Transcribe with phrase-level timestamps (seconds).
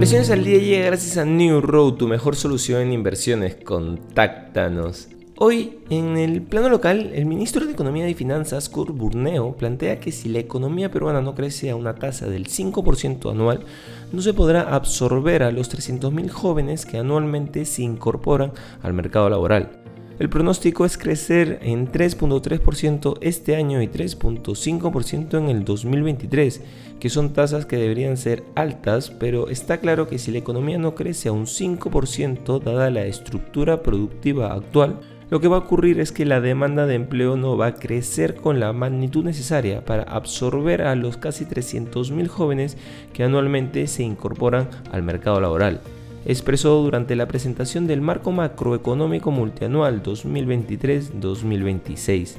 [0.00, 3.56] Inversiones al día llega gracias a New Road, tu mejor solución en inversiones.
[3.56, 5.08] Contáctanos.
[5.36, 10.10] Hoy, en el plano local, el ministro de Economía y Finanzas, Kurt Burneo, plantea que
[10.10, 13.66] si la economía peruana no crece a una tasa del 5% anual,
[14.10, 19.79] no se podrá absorber a los 300.000 jóvenes que anualmente se incorporan al mercado laboral.
[20.20, 26.60] El pronóstico es crecer en 3.3% este año y 3.5% en el 2023,
[27.00, 30.94] que son tasas que deberían ser altas, pero está claro que si la economía no
[30.94, 36.12] crece a un 5% dada la estructura productiva actual, lo que va a ocurrir es
[36.12, 40.82] que la demanda de empleo no va a crecer con la magnitud necesaria para absorber
[40.82, 42.76] a los casi 300.000 jóvenes
[43.14, 45.80] que anualmente se incorporan al mercado laboral.
[46.24, 52.36] Expresó durante la presentación del marco macroeconómico multianual 2023-2026.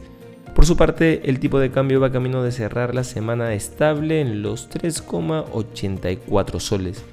[0.54, 4.44] Por su parte, el tipo de cambio va camino de cerrar la semana estable en
[4.44, 7.04] los 3,84 soles.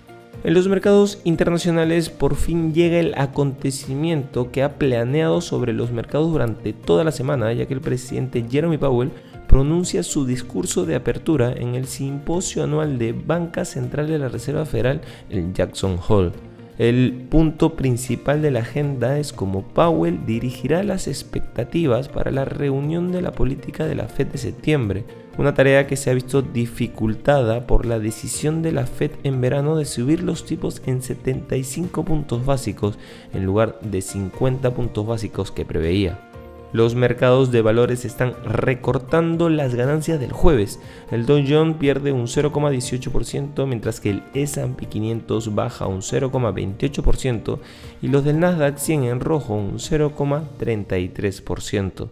[0.44, 6.30] En los mercados internacionales por fin llega el acontecimiento que ha planeado sobre los mercados
[6.30, 9.10] durante toda la semana, ya que el presidente Jeremy Powell
[9.48, 14.64] pronuncia su discurso de apertura en el simposio anual de Banca Central de la Reserva
[14.64, 15.00] Federal
[15.30, 16.32] en Jackson Hole.
[16.78, 23.10] El punto principal de la agenda es cómo Powell dirigirá las expectativas para la reunión
[23.10, 25.04] de la política de la Fed de septiembre,
[25.38, 29.74] una tarea que se ha visto dificultada por la decisión de la Fed en verano
[29.74, 32.96] de subir los tipos en 75 puntos básicos
[33.34, 36.27] en lugar de 50 puntos básicos que preveía.
[36.72, 40.78] Los mercados de valores están recortando las ganancias del jueves.
[41.10, 47.58] El Dow Jones pierde un 0,18%, mientras que el S&P 500 baja un 0,28%
[48.02, 52.08] y los del Nasdaq 100 en rojo un 0,33%.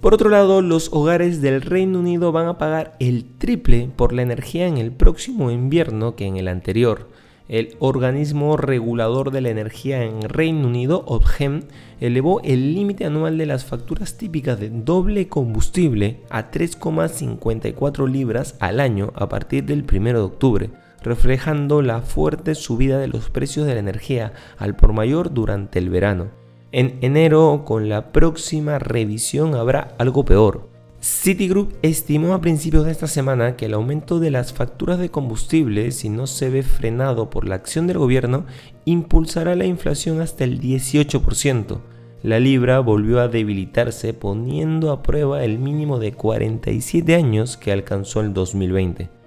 [0.00, 4.22] Por otro lado, los hogares del Reino Unido van a pagar el triple por la
[4.22, 7.08] energía en el próximo invierno que en el anterior
[7.48, 11.62] el organismo regulador de la energía en Reino Unido, Ofgem,
[12.00, 18.80] elevó el límite anual de las facturas típicas de doble combustible a 3,54 libras al
[18.80, 20.70] año a partir del 1 de octubre,
[21.02, 25.88] reflejando la fuerte subida de los precios de la energía al por mayor durante el
[25.88, 26.28] verano.
[26.70, 30.67] En enero, con la próxima revisión, habrá algo peor
[31.00, 35.92] Citigroup estimó a principios de esta semana que el aumento de las facturas de combustible,
[35.92, 38.46] si no se ve frenado por la acción del gobierno,
[38.84, 41.80] impulsará la inflación hasta el 18%.
[42.24, 48.20] La libra volvió a debilitarse poniendo a prueba el mínimo de 47 años que alcanzó
[48.20, 49.17] el 2020.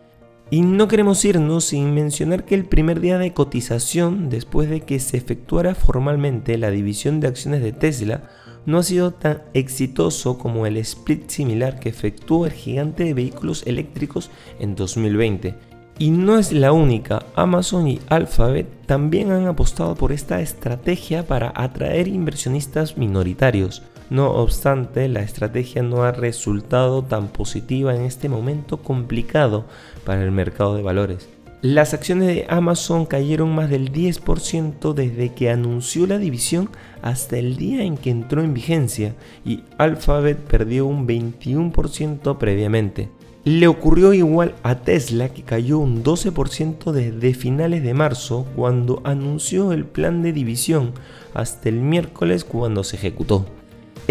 [0.54, 5.00] Y no queremos irnos sin mencionar que el primer día de cotización, después de que
[5.00, 8.24] se efectuara formalmente la división de acciones de Tesla,
[8.66, 13.64] no ha sido tan exitoso como el split similar que efectuó el gigante de vehículos
[13.66, 14.30] eléctricos
[14.60, 15.56] en 2020.
[16.00, 21.54] Y no es la única, Amazon y Alphabet también han apostado por esta estrategia para
[21.56, 23.84] atraer inversionistas minoritarios.
[24.12, 29.64] No obstante, la estrategia no ha resultado tan positiva en este momento complicado
[30.04, 31.30] para el mercado de valores.
[31.62, 36.70] Las acciones de Amazon cayeron más del 10% desde que anunció la división
[37.02, 43.08] hasta el día en que entró en vigencia y Alphabet perdió un 21% previamente.
[43.46, 49.72] Le ocurrió igual a Tesla que cayó un 12% desde finales de marzo cuando anunció
[49.72, 50.92] el plan de división
[51.34, 53.46] hasta el miércoles cuando se ejecutó.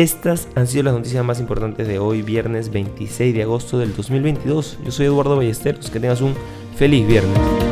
[0.00, 4.78] Estas han sido las noticias más importantes de hoy, viernes 26 de agosto del 2022.
[4.82, 6.32] Yo soy Eduardo Ballesteros, que tengas un
[6.74, 7.69] feliz viernes.